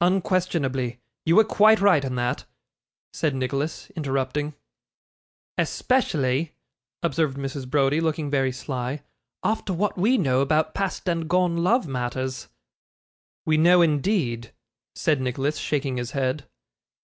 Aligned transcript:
'Unquestionably. 0.00 0.98
You 1.24 1.36
were 1.36 1.44
quite 1.44 1.80
right 1.80 2.04
in 2.04 2.16
that,' 2.16 2.46
said 3.12 3.32
Nicholas, 3.32 3.90
interrupting. 3.90 4.54
'Especially,' 5.56 6.56
observed 7.04 7.36
Mrs. 7.36 7.70
Browdie, 7.70 8.00
looking 8.00 8.28
very 8.28 8.50
sly, 8.50 9.04
'after 9.44 9.72
what 9.72 9.96
we 9.96 10.18
know 10.18 10.40
about 10.40 10.74
past 10.74 11.08
and 11.08 11.28
gone 11.30 11.58
love 11.58 11.86
matters.' 11.86 12.48
'We 13.46 13.58
know, 13.58 13.80
indeed!' 13.80 14.50
said 14.96 15.20
Nicholas, 15.20 15.58
shaking 15.58 15.96
his 15.96 16.10
head. 16.10 16.48